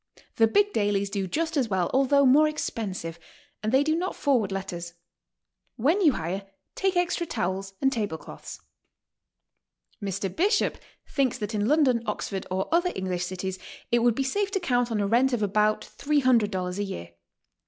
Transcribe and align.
The 0.37 0.47
big 0.47 0.73
dailies 0.73 1.11
do 1.11 1.27
just 1.27 1.55
as 1.55 1.69
well, 1.69 1.91
although 1.93 2.25
more 2.25 2.47
expensive, 2.47 3.19
and 3.61 3.71
they 3.71 3.83
do 3.83 3.95
not 3.95 4.15
forward 4.15 4.51
letters. 4.51 4.93
When 5.75 6.01
you 6.01 6.13
hire, 6.13 6.47
take 6.73 6.95
extra 6.97 7.27
towels 7.27 7.73
and 7.81 7.93
table 7.93 8.17
cloths. 8.17 8.59
Mr. 10.01 10.35
Bishop 10.35 10.79
thinks 11.07 11.37
that 11.37 11.53
in 11.53 11.67
London, 11.67 12.01
Oxford 12.07 12.47
or 12.49 12.67
other 12.73 12.91
English 12.95 13.25
cities, 13.27 13.59
it 13.91 13.99
would 13.99 14.15
be 14.15 14.23
safe 14.23 14.49
to 14.53 14.59
count 14.59 14.89
on 14.91 14.99
a 15.01 15.05
rent 15.07 15.33
of 15.33 15.43
about 15.43 15.81
$300 15.81 16.77
a 16.79 16.83
year. 16.83 17.09